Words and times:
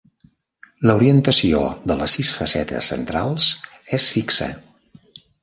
L'orientació 0.89 1.59
de 1.91 1.97
les 1.99 2.15
sis 2.17 2.31
facetes 2.39 2.91
centrals 2.95 3.51
és 4.01 4.09
fixa. 4.17 4.51